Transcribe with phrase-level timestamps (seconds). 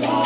[0.00, 0.25] today.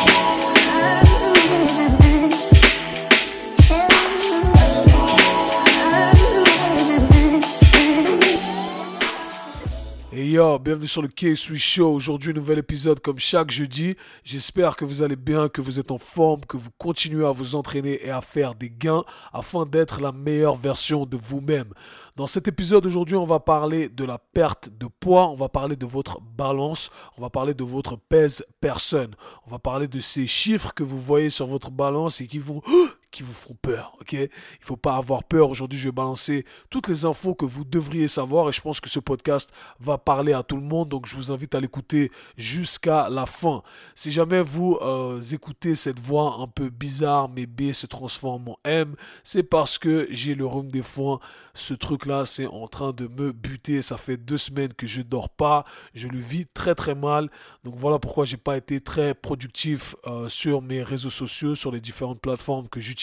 [10.59, 11.93] Bienvenue sur le K-Sui Show.
[11.93, 13.95] Aujourd'hui, nouvel épisode comme chaque jeudi.
[14.23, 17.55] J'espère que vous allez bien, que vous êtes en forme, que vous continuez à vous
[17.55, 21.73] entraîner et à faire des gains afin d'être la meilleure version de vous-même.
[22.15, 25.75] Dans cet épisode aujourd'hui, on va parler de la perte de poids, on va parler
[25.75, 29.15] de votre balance, on va parler de votre pèse personne.
[29.47, 32.61] On va parler de ces chiffres que vous voyez sur votre balance et qui vont
[33.11, 34.13] qui vous font peur, ok?
[34.13, 34.29] Il
[34.61, 35.49] faut pas avoir peur.
[35.49, 38.89] Aujourd'hui, je vais balancer toutes les infos que vous devriez savoir et je pense que
[38.89, 40.89] ce podcast va parler à tout le monde.
[40.89, 43.63] Donc, je vous invite à l'écouter jusqu'à la fin.
[43.95, 48.59] Si jamais vous euh, écoutez cette voix un peu bizarre, mais B se transforme en
[48.63, 51.19] M, c'est parce que j'ai le rhume des foins.
[51.53, 53.81] Ce truc-là, c'est en train de me buter.
[53.81, 55.65] Ça fait deux semaines que je dors pas.
[55.93, 57.29] Je le vis très très mal.
[57.65, 61.81] Donc voilà pourquoi j'ai pas été très productif euh, sur mes réseaux sociaux, sur les
[61.81, 63.00] différentes plateformes que j'utilise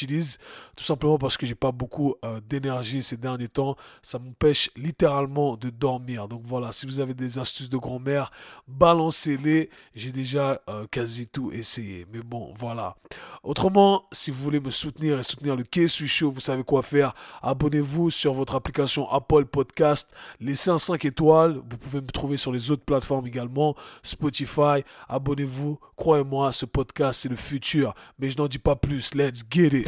[0.76, 3.76] tout simplement parce que j'ai pas beaucoup euh, d'énergie ces derniers temps.
[4.02, 6.28] Ça m'empêche littéralement de dormir.
[6.28, 8.30] Donc voilà, si vous avez des astuces de grand-mère,
[8.66, 9.70] balancez-les.
[9.94, 12.06] J'ai déjà euh, quasi tout essayé.
[12.12, 12.96] Mais bon, voilà.
[13.42, 17.14] Autrement, si vous voulez me soutenir et soutenir le K-Suis Show, vous savez quoi faire.
[17.42, 20.10] Abonnez-vous sur votre application Apple Podcast.
[20.40, 21.60] Laissez un 5 étoiles.
[21.68, 23.74] Vous pouvez me trouver sur les autres plateformes également.
[24.02, 24.84] Spotify.
[25.08, 25.78] Abonnez-vous.
[25.96, 27.94] Croyez-moi, ce podcast, c'est le futur.
[28.18, 29.14] Mais je n'en dis pas plus.
[29.14, 29.87] Let's get it.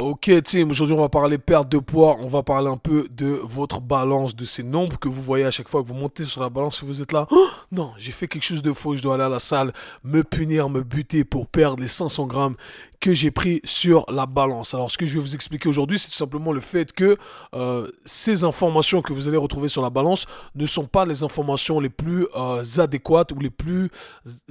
[0.00, 3.40] Ok team, aujourd'hui on va parler perte de poids, on va parler un peu de
[3.44, 6.40] votre balance, de ces nombres que vous voyez à chaque fois que vous montez sur
[6.40, 9.02] la balance et vous êtes là, oh, non j'ai fait quelque chose de faux, je
[9.02, 12.54] dois aller à la salle, me punir, me buter pour perdre les 500 grammes
[13.00, 14.74] que j'ai pris sur la balance.
[14.74, 17.16] Alors ce que je vais vous expliquer aujourd'hui, c'est tout simplement le fait que
[17.54, 21.80] euh, ces informations que vous allez retrouver sur la balance ne sont pas les informations
[21.80, 23.90] les plus euh, adéquates ou les plus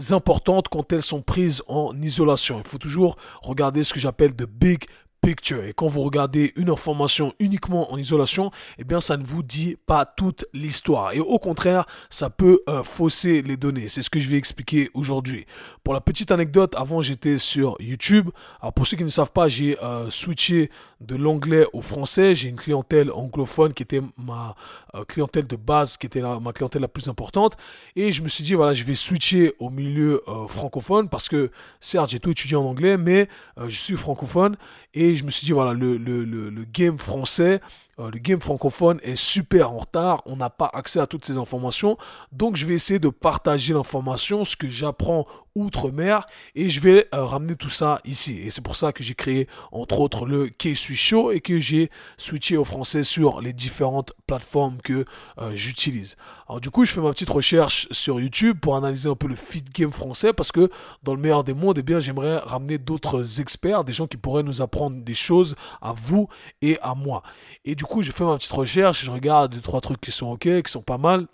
[0.09, 2.59] importantes quand elles sont prises en isolation.
[2.63, 4.85] Il faut toujours regarder ce que j'appelle de big
[5.21, 5.63] picture.
[5.63, 9.77] Et quand vous regardez une information uniquement en isolation, eh bien, ça ne vous dit
[9.85, 11.13] pas toute l'histoire.
[11.13, 13.87] Et au contraire, ça peut euh, fausser les données.
[13.87, 15.45] C'est ce que je vais expliquer aujourd'hui.
[15.83, 18.29] Pour la petite anecdote, avant, j'étais sur YouTube.
[18.61, 20.69] Alors, pour ceux qui ne savent pas, j'ai euh, switché
[21.01, 22.33] de l'anglais au français.
[22.33, 24.55] J'ai une clientèle anglophone qui était ma
[24.95, 27.57] euh, clientèle de base, qui était ma clientèle la plus importante.
[27.95, 32.09] Et je me suis dit, voilà, je vais switcher au milieu francophone parce que, certes,
[32.09, 33.27] j'ai tout étudié en anglais, mais
[33.67, 34.57] je suis francophone.
[34.93, 37.61] Et je me suis dit, voilà, le, le, le, game français,
[37.99, 40.23] euh, le game francophone est super en retard.
[40.25, 41.97] On n'a pas accès à toutes ces informations.
[42.31, 47.25] Donc, je vais essayer de partager l'information, ce que j'apprends outre-mer, et je vais euh,
[47.25, 48.39] ramener tout ça ici.
[48.39, 51.89] Et c'est pour ça que j'ai créé, entre autres, le K-Suis Show et que j'ai
[52.17, 55.05] switché au français sur les différentes plateformes que
[55.39, 56.15] euh, j'utilise.
[56.47, 59.35] Alors, du coup, je fais ma petite recherche sur YouTube pour analyser un peu le
[59.35, 60.69] fit game français parce que
[61.03, 64.43] dans le meilleur des mondes, eh bien, j'aimerais ramener d'autres experts, des gens qui pourraient
[64.43, 66.27] nous apprendre des choses à vous
[66.61, 67.23] et à moi.
[67.65, 70.27] Et du coup, je fais ma petite recherche, je regarde deux, trois trucs qui sont
[70.27, 71.27] ok, qui sont pas mal.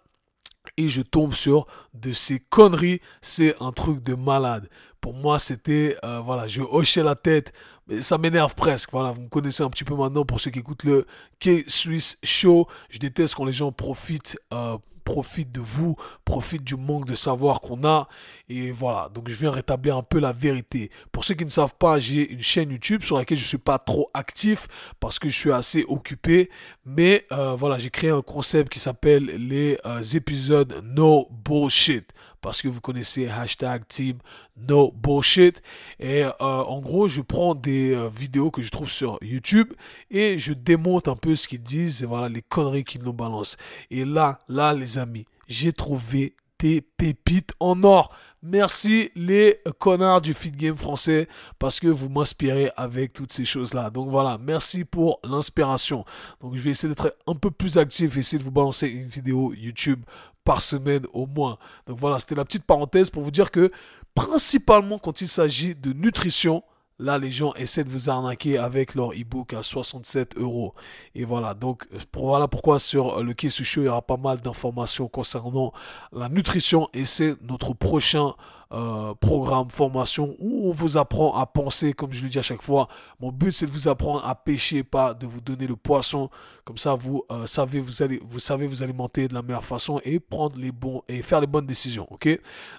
[0.77, 3.01] Et je tombe sur de ces conneries.
[3.21, 4.67] C'est un truc de malade.
[4.99, 7.53] Pour moi, c'était, euh, voilà, je hochais la tête.
[7.87, 8.91] Mais ça m'énerve presque.
[8.91, 11.05] Voilà, vous me connaissez un petit peu maintenant pour ceux qui écoutent le
[11.39, 12.67] K-Swiss Show.
[12.89, 15.95] Je déteste quand les gens profitent euh, profite de vous,
[16.25, 18.09] profite du manque de savoir qu'on a.
[18.49, 20.91] Et voilà, donc je viens rétablir un peu la vérité.
[21.13, 23.57] Pour ceux qui ne savent pas, j'ai une chaîne YouTube sur laquelle je ne suis
[23.57, 24.67] pas trop actif
[24.99, 26.49] parce que je suis assez occupé.
[26.85, 32.11] Mais euh, voilà, j'ai créé un concept qui s'appelle les euh, épisodes No Bullshit
[32.45, 34.19] parce que vous connaissez hashtag team
[34.55, 35.63] no bullshit.
[35.99, 39.73] Et euh, en gros, je prends des euh, vidéos que je trouve sur YouTube
[40.11, 43.57] et je démonte un peu ce qu'ils disent et voilà les conneries qu'ils nous balancent.
[43.89, 48.13] Et là, là, les amis, j'ai trouvé des pépites en or.
[48.43, 51.27] Merci les connards du feed game français
[51.57, 53.89] parce que vous m'inspirez avec toutes ces choses-là.
[53.89, 56.05] Donc voilà, merci pour l'inspiration.
[56.41, 59.51] Donc je vais essayer d'être un peu plus actif, essayer de vous balancer une vidéo
[59.55, 60.03] YouTube
[60.45, 61.57] par semaine au moins.
[61.87, 63.71] Donc voilà, c'était la petite parenthèse pour vous dire que
[64.13, 66.63] principalement quand il s'agit de nutrition,
[66.97, 70.73] Là, les gens essaient de vous arnaquer avec leur e-book à 67 euros.
[71.13, 75.73] Et voilà, donc voilà pourquoi sur le Show, il y aura pas mal d'informations concernant
[76.13, 76.87] la nutrition.
[76.93, 78.33] Et c'est notre prochain
[78.71, 82.61] euh, programme, formation, où on vous apprend à penser, comme je le dis à chaque
[82.61, 82.87] fois.
[83.19, 86.29] Mon but, c'est de vous apprendre à pêcher, pas de vous donner le poisson.
[86.63, 90.01] Comme ça, vous euh, savez, vous allez, vous savez vous alimenter de la meilleure façon
[90.03, 92.07] et prendre les bons et faire les bonnes décisions.
[92.09, 92.27] Ok?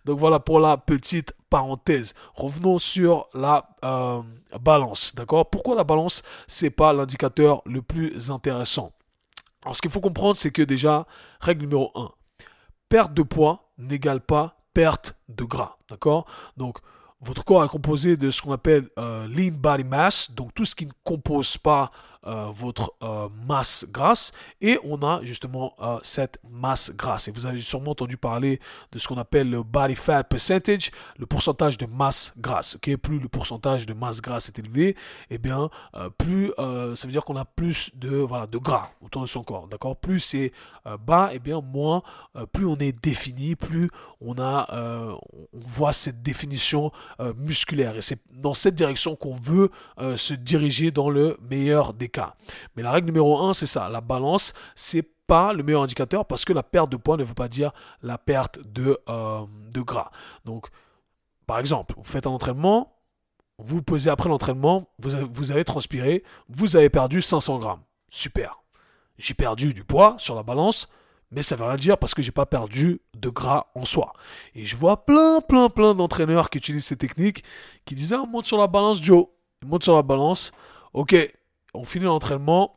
[0.05, 2.15] Donc voilà pour la petite parenthèse.
[2.35, 4.23] Revenons sur la euh,
[4.61, 5.15] balance.
[5.15, 5.49] D'accord?
[5.51, 8.93] Pourquoi la balance, c'est pas l'indicateur le plus intéressant?
[9.65, 11.07] Alors, ce qu'il faut comprendre, c'est que déjà,
[11.41, 12.11] règle numéro 1,
[12.89, 15.79] perte de poids n'égale pas perte de gras.
[15.89, 16.27] D'accord?
[16.59, 16.77] Donc,
[17.23, 20.75] votre corps est composé de ce qu'on appelle euh, lean body mass, donc tout ce
[20.75, 21.91] qui ne compose pas
[22.27, 27.29] euh, votre euh, masse grasse et on a justement euh, cette masse grasse.
[27.29, 28.59] Et vous avez sûrement entendu parler
[28.91, 32.75] de ce qu'on appelle le body fat percentage, le pourcentage de masse grasse.
[32.75, 34.97] ok Plus le pourcentage de masse grasse est élevé, et
[35.31, 35.71] eh bien
[36.19, 39.69] plus ça veut dire qu'on a plus de voilà de gras autour de son corps.
[39.69, 39.97] D'accord?
[39.97, 40.53] Plus c'est
[41.07, 42.03] bas, et eh bien moins
[42.53, 43.91] plus on est défini, plus
[44.21, 44.67] on a
[45.53, 46.91] on voit cette définition
[47.37, 47.97] musculaire.
[47.97, 49.71] Et c'est dans cette direction qu'on veut
[50.17, 52.09] se diriger dans le meilleur des
[52.75, 53.89] mais la règle numéro 1, c'est ça.
[53.89, 57.35] La balance, c'est pas le meilleur indicateur parce que la perte de poids ne veut
[57.35, 57.73] pas dire
[58.03, 60.11] la perte de, euh, de gras.
[60.45, 60.69] Donc,
[61.47, 62.97] par exemple, vous faites un entraînement,
[63.59, 67.83] vous pesez après l'entraînement, vous avez, vous avez transpiré, vous avez perdu 500 grammes.
[68.09, 68.61] Super.
[69.19, 70.89] J'ai perdu du poids sur la balance,
[71.31, 74.13] mais ça ne veut rien dire parce que j'ai pas perdu de gras en soi.
[74.55, 77.43] Et je vois plein, plein, plein d'entraîneurs qui utilisent ces techniques,
[77.85, 79.27] qui disent ah, monte sur la balance, Joe.
[79.65, 80.53] Monte sur la balance.
[80.93, 81.15] Ok,
[81.77, 82.77] on finit l'entraînement.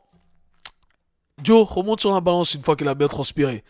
[1.42, 3.64] Joe, remonte sur la balance une fois qu'il a bien transpiré.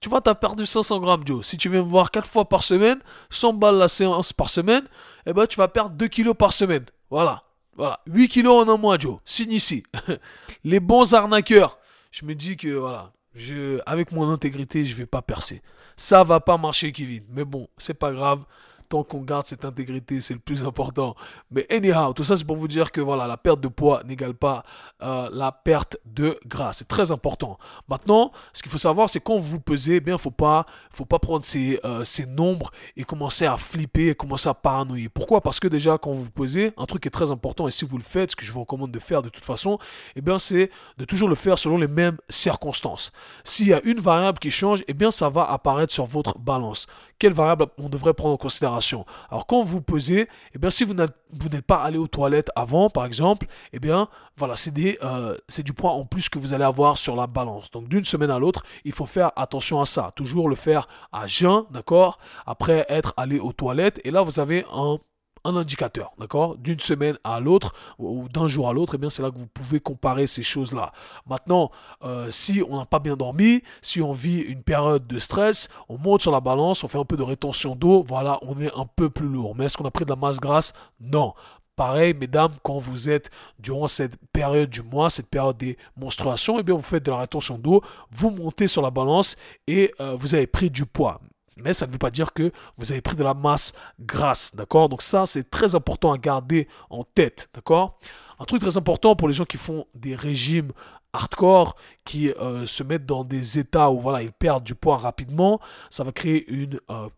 [0.00, 1.46] Tu vois, tu as perdu 500 grammes, Joe.
[1.46, 2.98] Si tu viens me voir 4 fois par semaine,
[3.30, 4.84] 100 balles la séance par semaine,
[5.26, 6.84] eh ben, tu vas perdre 2 kilos par semaine.
[7.10, 7.44] Voilà.
[7.76, 8.00] Voilà.
[8.06, 9.18] 8 kilos en un mois, Joe.
[9.24, 9.82] Signe ici.
[10.64, 11.78] Les bons arnaqueurs.
[12.10, 15.62] Je me dis que, voilà, je, avec mon intégrité, je vais pas percer.
[15.96, 17.24] Ça va pas marcher, Kevin.
[17.30, 18.44] Mais bon, c'est pas grave
[18.88, 21.14] tant qu'on garde cette intégrité, c'est le plus important.
[21.50, 24.34] Mais anyhow, tout ça c'est pour vous dire que voilà, la perte de poids n'égale
[24.34, 24.64] pas
[25.02, 26.72] euh, la perte de gras.
[26.72, 27.58] C'est très important.
[27.88, 31.18] Maintenant, ce qu'il faut savoir, c'est quand vous pesez, eh bien, faut pas, faut pas
[31.18, 35.08] prendre ces, euh, ces nombres et commencer à flipper, et commencer à paranoïer.
[35.08, 35.40] Pourquoi?
[35.40, 37.96] Parce que déjà, quand vous pesez, un truc qui est très important, et si vous
[37.98, 39.78] le faites, ce que je vous recommande de faire de toute façon,
[40.16, 43.12] eh bien, c'est de toujours le faire selon les mêmes circonstances.
[43.44, 46.86] S'il y a une variable qui change, eh bien, ça va apparaître sur votre balance.
[47.18, 50.94] Quelle variable on devrait prendre en considération Alors, quand vous pesez, eh bien, si vous
[50.94, 54.72] n'êtes pas allé aux toilettes avant, par exemple, eh bien, voilà, c'est
[55.02, 57.70] euh, du poids en plus que vous allez avoir sur la balance.
[57.70, 60.12] Donc, d'une semaine à l'autre, il faut faire attention à ça.
[60.16, 62.18] Toujours le faire à jeun, d'accord?
[62.46, 64.00] Après être allé aux toilettes.
[64.04, 64.98] Et là, vous avez un
[65.44, 66.56] un indicateur, d'accord?
[66.56, 69.38] D'une semaine à l'autre ou d'un jour à l'autre, et eh bien c'est là que
[69.38, 70.92] vous pouvez comparer ces choses-là.
[71.26, 71.70] Maintenant,
[72.02, 75.98] euh, si on n'a pas bien dormi, si on vit une période de stress, on
[75.98, 78.86] monte sur la balance, on fait un peu de rétention d'eau, voilà, on est un
[78.86, 79.54] peu plus lourd.
[79.54, 80.72] Mais est-ce qu'on a pris de la masse grasse?
[81.00, 81.34] Non.
[81.76, 86.62] Pareil, mesdames, quand vous êtes durant cette période du mois, cette période des menstruations, eh
[86.62, 87.82] bien vous faites de la rétention d'eau,
[88.12, 89.36] vous montez sur la balance
[89.66, 91.20] et euh, vous avez pris du poids.
[91.56, 94.88] Mais ça ne veut pas dire que vous avez pris de la masse grasse, d'accord?
[94.88, 97.98] Donc ça, c'est très important à garder en tête, d'accord?
[98.38, 100.72] Un truc très important pour les gens qui font des régimes
[101.12, 105.60] hardcore, qui euh, se mettent dans des états où voilà, ils perdent du poids rapidement,
[105.88, 107.08] ça va créer une euh,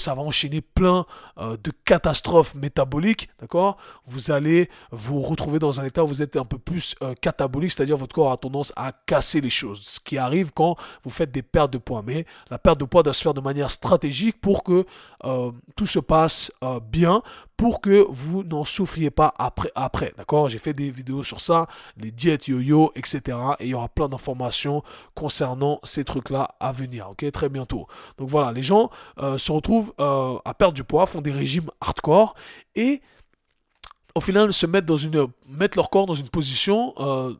[0.00, 1.06] ça va enchaîner plein
[1.38, 3.76] euh, de catastrophes métaboliques, d'accord?
[4.06, 7.72] Vous allez vous retrouver dans un état où vous êtes un peu plus euh, catabolique,
[7.72, 11.32] c'est-à-dire votre corps a tendance à casser les choses, ce qui arrive quand vous faites
[11.32, 12.02] des pertes de poids.
[12.04, 14.84] Mais la perte de poids doit se faire de manière stratégique pour que
[15.24, 16.52] euh, tout se passe
[16.90, 17.22] bien,
[17.56, 19.70] pour que vous n'en souffriez pas après.
[19.74, 20.48] après D'accord?
[20.48, 21.66] J'ai fait des vidéos sur ça,
[21.96, 23.38] les diètes yo-yo, etc.
[23.60, 24.82] Et il y aura plein d'informations
[25.14, 27.10] concernant ces trucs-là à venir.
[27.10, 27.30] Ok?
[27.32, 27.86] Très bientôt.
[28.18, 31.70] Donc voilà, les gens euh, se retrouvent euh, à perdre du poids, font des régimes
[31.80, 32.34] hardcore
[32.74, 33.00] et
[34.14, 37.34] au final se mettent, dans une, mettent leur corps dans une position euh,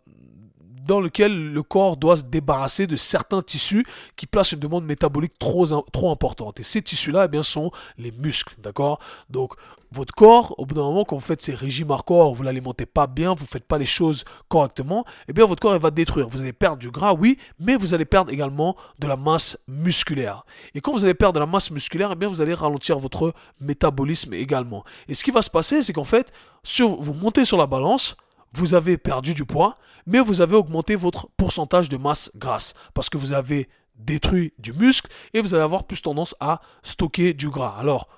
[0.86, 5.38] dans lequel le corps doit se débarrasser de certains tissus qui placent une demande métabolique
[5.38, 6.60] trop, trop importante.
[6.60, 9.00] Et ces tissus-là, eh bien, sont les muscles, d'accord?
[9.28, 9.54] Donc,
[9.96, 13.06] votre corps, au bout d'un moment, quand vous faites ces régimes hardcore, vous l'alimentez pas
[13.06, 16.28] bien, vous faites pas les choses correctement, eh bien, votre corps, il va détruire.
[16.28, 20.44] Vous allez perdre du gras, oui, mais vous allez perdre également de la masse musculaire.
[20.74, 23.34] Et quand vous allez perdre de la masse musculaire, eh bien, vous allez ralentir votre
[23.60, 24.84] métabolisme également.
[25.08, 28.16] Et ce qui va se passer, c'est qu'en fait, sur, vous montez sur la balance,
[28.52, 29.74] vous avez perdu du poids,
[30.06, 34.72] mais vous avez augmenté votre pourcentage de masse grasse parce que vous avez détruit du
[34.72, 37.76] muscle et vous allez avoir plus tendance à stocker du gras.
[37.78, 38.08] Alors,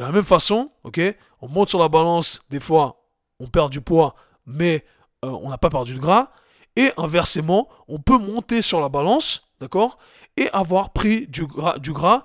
[0.00, 0.98] de la même façon, ok,
[1.42, 3.04] on monte sur la balance, des fois
[3.38, 4.14] on perd du poids,
[4.46, 4.82] mais
[5.26, 6.30] euh, on n'a pas perdu de gras.
[6.74, 9.98] Et inversement, on peut monter sur la balance, d'accord,
[10.38, 12.24] et avoir pris du gras, du gras,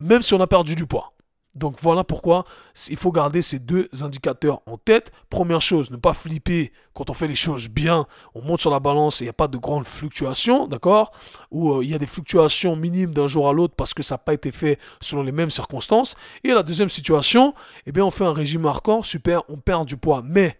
[0.00, 1.11] même si on a perdu du poids.
[1.54, 2.44] Donc voilà pourquoi
[2.88, 5.12] il faut garder ces deux indicateurs en tête.
[5.28, 8.06] Première chose, ne pas flipper quand on fait les choses bien.
[8.34, 11.12] On monte sur la balance et il n'y a pas de grandes fluctuations, d'accord?
[11.50, 14.14] Ou euh, il y a des fluctuations minimes d'un jour à l'autre parce que ça
[14.14, 16.16] n'a pas été fait selon les mêmes circonstances.
[16.42, 17.54] Et la deuxième situation,
[17.86, 20.22] eh bien on fait un régime hardcore, super, on perd du poids.
[20.24, 20.58] Mais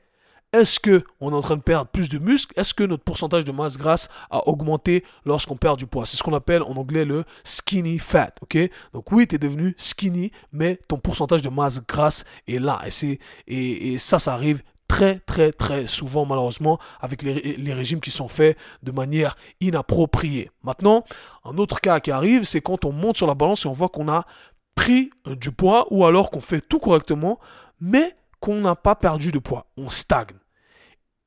[0.53, 2.53] est-ce que on est en train de perdre plus de muscles?
[2.59, 6.05] Est-ce que notre pourcentage de masse grasse a augmenté lorsqu'on perd du poids?
[6.05, 8.59] C'est ce qu'on appelle en anglais le skinny fat, ok?
[8.93, 12.83] Donc oui, tu es devenu skinny, mais ton pourcentage de masse grasse est là.
[12.87, 13.19] Et,
[13.49, 18.11] et, et ça, ça arrive très très très souvent malheureusement avec les, les, régimes qui
[18.11, 20.51] sont faits de manière inappropriée.
[20.63, 21.05] Maintenant,
[21.47, 23.89] un autre cas qui arrive, c'est quand on monte sur la balance et on voit
[23.89, 24.27] qu'on a
[24.75, 27.39] pris euh, du poids ou alors qu'on fait tout correctement,
[27.81, 29.67] mais qu'on n'a pas perdu de poids.
[29.79, 30.27] On stagne.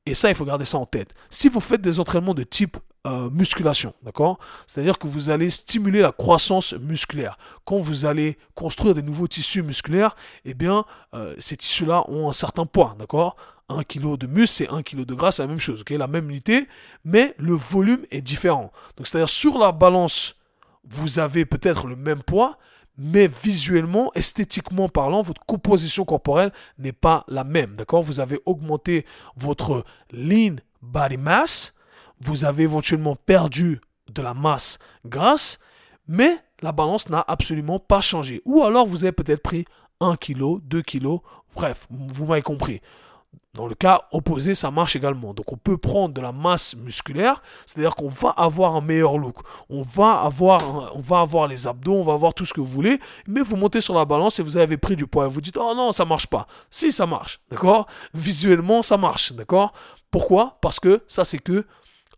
[0.06, 1.14] Et ça, il faut garder ça en tête.
[1.30, 4.38] Si vous faites des entraînements de type euh, musculation, d'accord?
[4.66, 7.38] C'est-à-dire que vous allez stimuler la croissance musculaire.
[7.64, 10.84] Quand vous allez construire des nouveaux tissus musculaires, eh bien,
[11.14, 13.36] euh, ces tissus-là ont un certain poids, d'accord?
[13.68, 15.90] 1 kg de muscle, c'est 1 kg de gras, c'est la même chose, ok?
[15.90, 16.68] La même unité,
[17.04, 18.72] mais le volume est différent.
[18.96, 20.36] Donc, c'est-à-dire sur la balance,
[20.88, 22.58] vous avez peut-être le même poids,
[22.98, 27.76] mais visuellement, esthétiquement parlant, votre composition corporelle n'est pas la même.
[27.76, 28.02] D'accord?
[28.02, 29.04] Vous avez augmenté
[29.36, 31.74] votre lean body mass,
[32.20, 33.80] vous avez éventuellement perdu
[34.12, 35.58] de la masse grasse,
[36.08, 38.40] mais la balance n'a absolument pas changé.
[38.44, 39.64] Ou alors vous avez peut-être pris
[40.00, 41.18] 1 kg, 2 kg,
[41.54, 42.80] bref, vous m'avez compris.
[43.54, 45.32] Dans le cas opposé, ça marche également.
[45.32, 49.36] Donc on peut prendre de la masse musculaire, c'est-à-dire qu'on va avoir un meilleur look.
[49.70, 52.66] On va avoir, on va avoir les abdos, on va avoir tout ce que vous
[52.66, 55.40] voulez, mais vous montez sur la balance et vous avez pris du poids et vous
[55.40, 57.86] dites "Oh non, ça marche pas." Si ça marche, d'accord?
[58.12, 59.72] Visuellement, ça marche, d'accord?
[60.10, 60.58] Pourquoi?
[60.60, 61.64] Parce que ça c'est que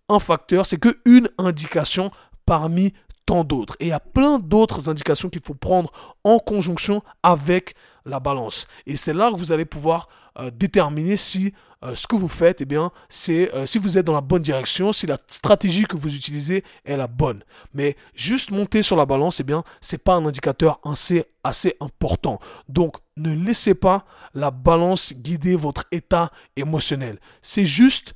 [0.09, 2.11] un facteur, c'est que une indication
[2.47, 2.95] parmi
[3.27, 3.77] tant d'autres.
[3.79, 5.93] Et il y a plein d'autres indications qu'il faut prendre
[6.25, 7.75] en conjonction avec
[8.09, 8.67] la balance.
[8.87, 11.53] Et c'est là que vous allez pouvoir euh, déterminer si
[11.85, 14.43] euh, ce que vous faites, eh bien, c'est euh, si vous êtes dans la bonne
[14.43, 17.45] direction, si la stratégie que vous utilisez est la bonne.
[17.73, 22.41] Mais juste monter sur la balance, eh bien, c'est pas un indicateur assez, assez important.
[22.69, 27.21] Donc, ne laissez pas la balance guider votre état émotionnel.
[27.43, 28.15] C'est juste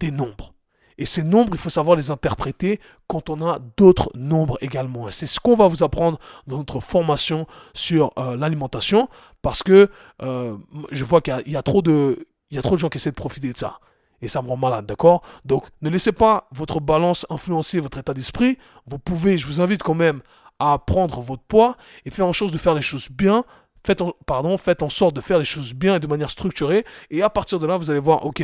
[0.00, 0.55] des nombres.
[0.98, 5.10] Et ces nombres, il faut savoir les interpréter quand on a d'autres nombres également.
[5.10, 9.08] C'est ce qu'on va vous apprendre dans notre formation sur euh, l'alimentation,
[9.42, 9.90] parce que
[10.22, 10.56] euh,
[10.90, 13.10] je vois qu'il y, a trop de, il y a trop de gens qui essaient
[13.10, 13.78] de profiter de ça.
[14.22, 15.22] Et ça me rend malade, d'accord?
[15.44, 18.58] Donc, ne laissez pas votre balance influencer votre état d'esprit.
[18.86, 20.22] Vous pouvez, je vous invite quand même
[20.58, 21.76] à prendre votre poids
[22.06, 23.44] et faire en sorte de faire les choses bien,
[23.86, 26.84] Faites en, pardon, faites en sorte de faire les choses bien et de manière structurée.
[27.08, 28.42] Et à partir de là, vous allez voir, ok,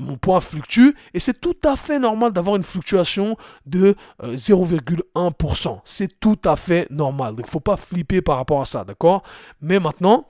[0.00, 5.68] mon poids fluctue et c'est tout à fait normal d'avoir une fluctuation de 0,1%.
[5.68, 7.36] Euh, c'est tout à fait normal.
[7.36, 9.22] Donc il ne faut pas flipper par rapport à ça, d'accord?
[9.60, 10.26] Mais maintenant,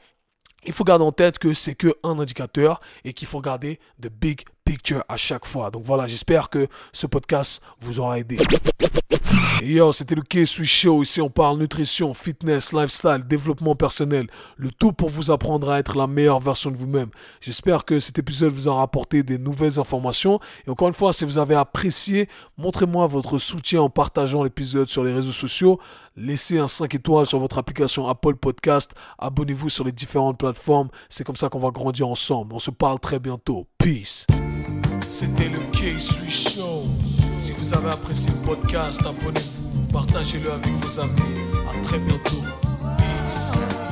[0.64, 4.08] il faut garder en tête que c'est que un indicateur et qu'il faut garder de
[4.08, 4.42] big
[5.08, 5.70] à chaque fois.
[5.70, 8.38] Donc voilà, j'espère que ce podcast vous aura aidé.
[9.62, 11.02] yo, c'était le K-Sui Show.
[11.02, 14.26] Ici, on parle nutrition, fitness, lifestyle, développement personnel.
[14.56, 17.10] Le tout pour vous apprendre à être la meilleure version de vous-même.
[17.40, 20.40] J'espère que cet épisode vous aura apporté des nouvelles informations.
[20.66, 25.04] Et encore une fois, si vous avez apprécié, montrez-moi votre soutien en partageant l'épisode sur
[25.04, 25.78] les réseaux sociaux.
[26.16, 28.92] Laissez un 5 étoiles sur votre application Apple Podcast.
[29.18, 30.88] Abonnez-vous sur les différentes plateformes.
[31.08, 32.54] C'est comme ça qu'on va grandir ensemble.
[32.54, 33.66] On se parle très bientôt.
[33.80, 34.26] Peace.
[35.08, 36.82] C'était le K-Sui Show.
[37.38, 41.40] Si vous avez apprécié le podcast, abonnez-vous, partagez-le avec vos amis.
[41.66, 42.42] À très bientôt.
[42.98, 43.89] Peace.